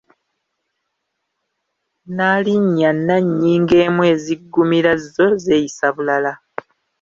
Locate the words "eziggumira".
4.13-4.91